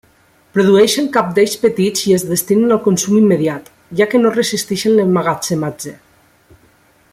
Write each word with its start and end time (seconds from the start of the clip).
Produeixen 0.57 1.09
cabdells 1.17 1.53
petits 1.65 2.01
i 2.11 2.15
es 2.15 2.25
destinen 2.31 2.73
al 2.77 2.81
consum 2.87 3.19
immediat, 3.19 3.69
ja 4.01 4.09
que 4.15 4.23
no 4.25 4.33
resisteixen 4.39 4.97
l'emmagatzematge. 5.01 5.97